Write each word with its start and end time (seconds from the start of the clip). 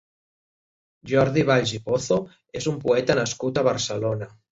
Jordi 1.11 1.43
Valls 1.49 1.73
i 1.79 1.79
Pozo 1.89 2.17
és 2.61 2.67
un 2.73 2.79
poeta 2.87 3.19
nascut 3.21 3.61
a 3.61 3.65
Barcelona. 3.69 4.31